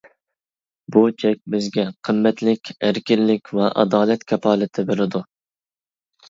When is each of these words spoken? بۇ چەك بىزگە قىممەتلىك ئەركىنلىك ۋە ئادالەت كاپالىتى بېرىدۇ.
بۇ 0.93 1.01
چەك 1.23 1.41
بىزگە 1.55 1.83
قىممەتلىك 2.09 2.71
ئەركىنلىك 2.87 3.53
ۋە 3.59 3.69
ئادالەت 3.83 4.27
كاپالىتى 4.33 4.87
بېرىدۇ. 4.91 5.25